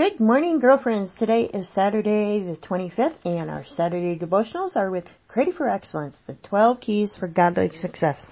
Good 0.00 0.18
morning, 0.18 0.60
girlfriends. 0.60 1.12
Today 1.18 1.44
is 1.44 1.68
Saturday 1.74 2.42
the 2.42 2.56
25th, 2.56 3.18
and 3.26 3.50
our 3.50 3.66
Saturday 3.66 4.18
devotionals 4.18 4.74
are 4.74 4.90
with 4.90 5.04
Created 5.28 5.56
for 5.56 5.68
Excellence, 5.68 6.16
the 6.26 6.32
12 6.42 6.80
keys 6.80 7.14
for 7.20 7.28
godly 7.28 7.70
success. 7.82 8.24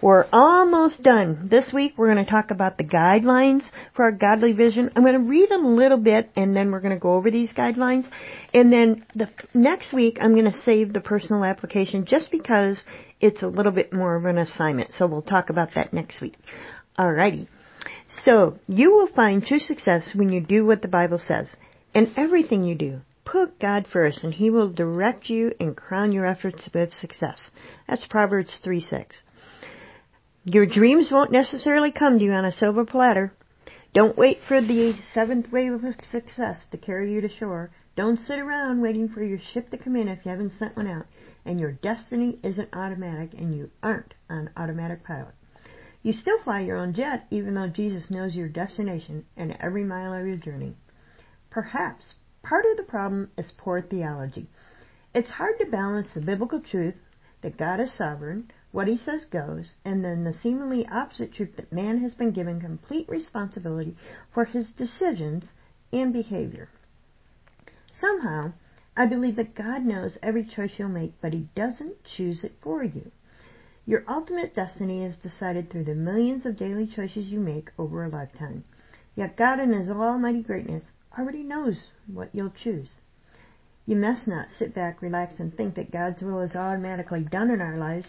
We're 0.00 0.26
almost 0.32 1.02
done. 1.02 1.48
This 1.50 1.72
week 1.74 1.94
we're 1.96 2.14
going 2.14 2.24
to 2.24 2.30
talk 2.30 2.52
about 2.52 2.78
the 2.78 2.84
guidelines 2.84 3.62
for 3.96 4.04
our 4.04 4.12
godly 4.12 4.52
vision. 4.52 4.92
I'm 4.94 5.02
going 5.02 5.20
to 5.20 5.28
read 5.28 5.50
a 5.50 5.58
little 5.58 5.98
bit 5.98 6.30
and 6.36 6.54
then 6.54 6.70
we're 6.70 6.78
going 6.78 6.94
to 6.94 7.00
go 7.00 7.14
over 7.14 7.32
these 7.32 7.52
guidelines. 7.52 8.08
And 8.54 8.72
then 8.72 9.04
the 9.16 9.28
next 9.54 9.92
week 9.92 10.18
I'm 10.20 10.34
going 10.34 10.52
to 10.52 10.58
save 10.58 10.92
the 10.92 11.00
personal 11.00 11.44
application 11.44 12.04
just 12.04 12.30
because 12.30 12.78
it's 13.20 13.42
a 13.42 13.48
little 13.48 13.72
bit 13.72 13.92
more 13.92 14.14
of 14.14 14.24
an 14.24 14.38
assignment. 14.38 14.94
So 14.94 15.08
we'll 15.08 15.22
talk 15.22 15.50
about 15.50 15.70
that 15.74 15.92
next 15.92 16.20
week. 16.20 16.36
Alrighty. 16.96 17.48
So, 18.24 18.58
you 18.68 18.92
will 18.92 19.08
find 19.08 19.44
true 19.44 19.58
success 19.58 20.10
when 20.14 20.30
you 20.30 20.40
do 20.40 20.64
what 20.64 20.82
the 20.82 20.88
Bible 20.88 21.18
says. 21.18 21.54
And 21.94 22.10
everything 22.16 22.64
you 22.64 22.74
do, 22.74 23.00
put 23.24 23.58
God 23.58 23.86
first 23.92 24.24
and 24.24 24.32
He 24.32 24.50
will 24.50 24.68
direct 24.72 25.28
you 25.28 25.52
and 25.60 25.76
crown 25.76 26.12
your 26.12 26.26
efforts 26.26 26.68
with 26.72 26.92
success. 26.92 27.50
That's 27.88 28.06
Proverbs 28.06 28.58
3 28.62 28.80
6. 28.80 29.16
Your 30.44 30.66
dreams 30.66 31.10
won't 31.10 31.32
necessarily 31.32 31.92
come 31.92 32.18
to 32.18 32.24
you 32.24 32.32
on 32.32 32.44
a 32.44 32.52
silver 32.52 32.84
platter. 32.84 33.32
Don't 33.94 34.16
wait 34.16 34.38
for 34.46 34.60
the 34.60 34.94
seventh 35.12 35.50
wave 35.50 35.72
of 35.72 35.94
success 36.10 36.66
to 36.70 36.78
carry 36.78 37.12
you 37.12 37.20
to 37.20 37.28
shore. 37.28 37.70
Don't 37.96 38.20
sit 38.20 38.38
around 38.38 38.80
waiting 38.80 39.08
for 39.08 39.22
your 39.22 39.40
ship 39.52 39.70
to 39.70 39.78
come 39.78 39.96
in 39.96 40.08
if 40.08 40.24
you 40.24 40.30
haven't 40.30 40.52
sent 40.52 40.76
one 40.76 40.86
out. 40.86 41.06
And 41.44 41.58
your 41.58 41.72
destiny 41.72 42.38
isn't 42.42 42.68
automatic 42.72 43.34
and 43.34 43.56
you 43.56 43.70
aren't 43.82 44.14
on 44.30 44.50
automatic 44.56 45.04
pilot. 45.04 45.34
You 46.02 46.12
still 46.12 46.40
fly 46.42 46.60
your 46.60 46.76
own 46.76 46.94
jet 46.94 47.26
even 47.30 47.54
though 47.54 47.68
Jesus 47.68 48.10
knows 48.10 48.36
your 48.36 48.48
destination 48.48 49.26
and 49.36 49.56
every 49.60 49.84
mile 49.84 50.14
of 50.14 50.26
your 50.26 50.36
journey. 50.36 50.76
Perhaps 51.50 52.14
part 52.42 52.64
of 52.70 52.76
the 52.76 52.84
problem 52.84 53.30
is 53.36 53.52
poor 53.58 53.82
theology. 53.82 54.48
It's 55.14 55.30
hard 55.30 55.58
to 55.58 55.66
balance 55.66 56.08
the 56.14 56.20
biblical 56.20 56.60
truth 56.60 56.94
that 57.42 57.56
God 57.56 57.80
is 57.80 57.92
sovereign, 57.92 58.50
what 58.70 58.86
he 58.86 58.96
says 58.96 59.24
goes, 59.24 59.74
and 59.84 60.04
then 60.04 60.24
the 60.24 60.34
seemingly 60.34 60.86
opposite 60.86 61.32
truth 61.32 61.56
that 61.56 61.72
man 61.72 61.98
has 61.98 62.14
been 62.14 62.30
given 62.30 62.60
complete 62.60 63.08
responsibility 63.08 63.96
for 64.32 64.44
his 64.44 64.72
decisions 64.72 65.52
and 65.92 66.12
behavior. 66.12 66.68
Somehow, 67.94 68.52
I 68.96 69.06
believe 69.06 69.36
that 69.36 69.54
God 69.54 69.84
knows 69.84 70.18
every 70.22 70.44
choice 70.44 70.72
you'll 70.76 70.88
make, 70.88 71.20
but 71.20 71.32
he 71.32 71.48
doesn't 71.54 72.04
choose 72.04 72.44
it 72.44 72.52
for 72.62 72.84
you. 72.84 73.10
Your 73.88 74.04
ultimate 74.06 74.54
destiny 74.54 75.02
is 75.02 75.16
decided 75.16 75.70
through 75.70 75.84
the 75.84 75.94
millions 75.94 76.44
of 76.44 76.58
daily 76.58 76.86
choices 76.86 77.28
you 77.28 77.40
make 77.40 77.70
over 77.78 78.04
a 78.04 78.10
lifetime. 78.10 78.64
Yet 79.16 79.38
God 79.38 79.60
in 79.60 79.72
His 79.72 79.88
almighty 79.88 80.42
greatness 80.42 80.84
already 81.18 81.42
knows 81.42 81.86
what 82.06 82.28
you'll 82.34 82.50
choose. 82.50 82.90
You 83.86 83.96
must 83.96 84.28
not 84.28 84.50
sit 84.50 84.74
back, 84.74 85.00
relax, 85.00 85.40
and 85.40 85.56
think 85.56 85.74
that 85.76 85.90
God's 85.90 86.20
will 86.20 86.40
is 86.40 86.54
automatically 86.54 87.22
done 87.22 87.50
in 87.50 87.62
our 87.62 87.78
lives 87.78 88.08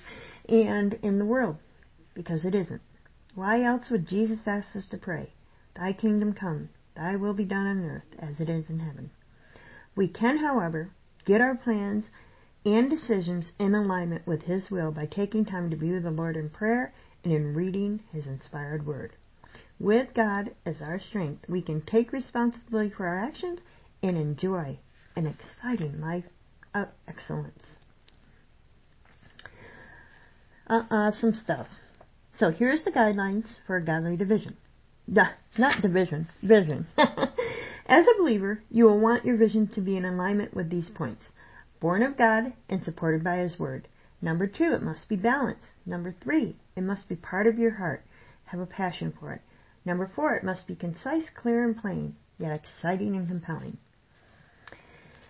and 0.50 0.96
in 0.96 1.18
the 1.18 1.24
world, 1.24 1.56
because 2.14 2.44
it 2.44 2.54
isn't. 2.54 2.82
Why 3.34 3.64
else 3.64 3.90
would 3.90 4.06
Jesus 4.06 4.46
ask 4.46 4.76
us 4.76 4.86
to 4.92 4.98
pray, 4.98 5.32
Thy 5.78 5.94
kingdom 5.94 6.34
come, 6.34 6.68
Thy 6.98 7.16
will 7.16 7.34
be 7.34 7.46
done 7.46 7.68
on 7.68 7.86
earth 7.86 8.20
as 8.20 8.42
it 8.42 8.50
is 8.50 8.66
in 8.70 8.80
heaven? 8.80 9.12
We 9.96 10.10
can, 10.10 10.40
however, 10.40 10.90
get 11.24 11.40
our 11.40 11.56
plans 11.56 12.04
and 12.66 12.90
decisions 12.90 13.54
in 13.60 13.74
alignment 13.74 14.28
with 14.28 14.44
His 14.44 14.70
will 14.70 14.92
by 14.92 15.06
taking 15.06 15.46
time 15.46 15.70
to 15.70 15.78
be 15.78 15.92
with 15.92 16.04
the 16.04 16.12
Lord 16.12 16.36
in 16.36 16.50
prayer 16.50 16.94
and 17.24 17.34
in 17.34 17.54
reading 17.54 18.02
His 18.12 18.28
inspired 18.28 18.86
Word. 18.86 19.14
With 19.80 20.14
God 20.14 20.54
as 20.66 20.82
our 20.82 21.00
strength, 21.00 21.46
we 21.48 21.62
can 21.62 21.82
take 21.82 22.12
responsibility 22.12 22.90
for 22.90 23.08
our 23.08 23.20
actions 23.20 23.62
and 24.04 24.18
enjoy 24.18 24.78
an 25.16 25.26
exciting 25.26 26.02
life 26.02 26.26
of 26.74 26.90
excellence. 27.08 27.64
Uh, 30.68 30.84
uh, 30.92 31.12
some 31.12 31.34
stuff. 31.34 31.68
So 32.38 32.52
here's 32.52 32.84
the 32.84 32.92
guidelines 32.92 33.46
for 33.66 33.78
a 33.78 33.84
godly 33.84 34.18
division. 34.18 34.58
Duh, 35.12 35.32
not 35.58 35.82
division, 35.82 36.28
vision. 36.44 36.88
As 37.88 38.06
a 38.06 38.22
believer, 38.22 38.62
you 38.70 38.86
will 38.86 39.00
want 39.00 39.26
your 39.26 39.36
vision 39.36 39.68
to 39.70 39.82
be 39.82 39.98
in 39.98 40.06
alignment 40.06 40.54
with 40.54 40.70
these 40.70 40.90
points 40.90 41.30
born 41.80 42.04
of 42.04 42.18
God 42.18 42.54
and 42.68 42.84
supported 42.84 43.24
by 43.24 43.38
His 43.38 43.58
Word. 43.60 43.88
Number 44.22 44.48
two, 44.48 44.74
it 44.74 44.82
must 44.82 45.08
be 45.08 45.16
balanced. 45.16 45.68
Number 45.86 46.14
three, 46.22 46.56
it 46.76 46.82
must 46.82 47.08
be 47.08 47.16
part 47.16 47.48
of 47.48 47.58
your 47.58 47.76
heart. 47.76 48.04
Have 48.46 48.60
a 48.60 48.66
passion 48.66 49.14
for 49.20 49.34
it. 49.34 49.42
Number 49.86 50.12
four, 50.14 50.36
it 50.36 50.44
must 50.44 50.68
be 50.68 50.76
concise, 50.76 51.30
clear, 51.36 51.64
and 51.64 51.78
plain, 51.78 52.16
yet 52.38 52.52
exciting 52.52 53.16
and 53.16 53.28
compelling. 53.28 53.78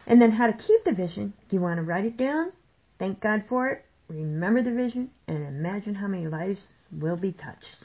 And 0.07 0.19
then 0.19 0.31
how 0.31 0.47
to 0.47 0.53
keep 0.53 0.83
the 0.83 0.91
vision. 0.91 1.33
You 1.51 1.61
want 1.61 1.77
to 1.77 1.83
write 1.83 2.05
it 2.05 2.17
down, 2.17 2.51
thank 2.97 3.19
God 3.21 3.43
for 3.47 3.69
it, 3.69 3.85
remember 4.07 4.63
the 4.63 4.73
vision, 4.73 5.11
and 5.27 5.45
imagine 5.45 5.95
how 5.95 6.07
many 6.07 6.27
lives 6.27 6.65
will 6.91 7.17
be 7.17 7.31
touched. 7.31 7.77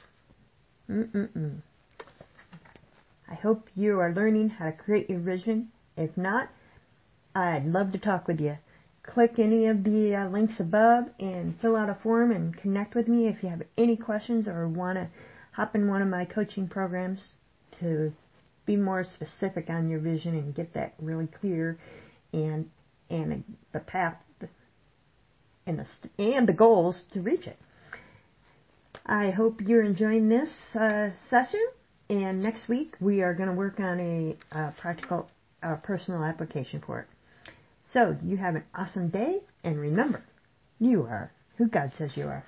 Mm-mm-mm. 0.91 1.60
I 3.28 3.34
hope 3.34 3.69
you 3.74 4.00
are 4.00 4.14
learning 4.14 4.50
how 4.50 4.66
to 4.66 4.72
create 4.72 5.10
your 5.10 5.20
vision. 5.20 5.69
If 5.97 6.16
not, 6.16 6.48
I'd 7.34 7.67
love 7.67 7.93
to 7.93 7.99
talk 7.99 8.28
with 8.28 8.41
you. 8.41 8.59
Click 9.03 9.39
any 9.39 9.67
of 9.67 9.84
the 9.84 10.15
uh, 10.15 10.28
links 10.28 10.61
above 10.61 11.06
and 11.19 11.59
fill 11.61 11.77
out 11.77 11.91
a 11.91 11.95
form 11.95 12.31
and 12.31 12.56
connect 12.56 12.95
with 12.95 13.09
me 13.09 13.27
if 13.27 13.43
you 13.43 13.49
have 13.49 13.62
any 13.77 13.97
questions 13.97 14.49
or 14.49 14.69
want 14.69 14.97
to 14.97 15.09
hop 15.53 15.75
in 15.75 15.89
one 15.89 16.00
of 16.00 16.09
my 16.09 16.25
coaching 16.25 16.69
programs 16.69 17.33
to 17.81 18.12
be 18.67 18.77
more 18.77 19.05
specific 19.05 19.69
on 19.69 19.89
your 19.89 20.00
vision 20.00 20.34
and 20.34 20.55
get 20.55 20.72
that 20.75 20.95
really 20.99 21.27
clear 21.27 21.78
and 22.33 22.71
and 23.11 23.45
the 23.72 23.81
path 23.81 24.16
and 25.66 25.78
the 25.78 25.87
and 26.19 26.49
the 26.49 26.53
goals 26.53 27.05
to 27.12 27.21
reach 27.21 27.47
it. 27.47 27.59
I 29.06 29.31
hope 29.31 29.61
you're 29.61 29.83
enjoying 29.83 30.28
this 30.28 30.51
uh, 30.75 31.11
session. 31.28 31.65
And 32.09 32.43
next 32.43 32.69
week 32.69 32.95
we 33.01 33.22
are 33.22 33.34
going 33.34 33.49
to 33.49 33.55
work 33.55 33.81
on 33.81 34.01
a, 34.01 34.37
a 34.56 34.72
practical, 34.78 35.28
uh, 35.62 35.77
personal 35.77 36.22
application 36.22 36.83
for 36.84 37.01
it. 37.01 37.06
So 37.94 38.16
you 38.25 38.37
have 38.37 38.56
an 38.56 38.65
awesome 38.75 39.09
day, 39.09 39.38
and 39.62 39.78
remember, 39.78 40.25
you 40.81 41.05
are 41.05 41.31
who 41.56 41.69
God 41.69 41.93
says 41.97 42.16
you 42.16 42.25
are. 42.25 42.44